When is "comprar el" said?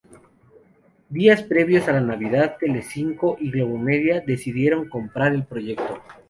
4.89-5.45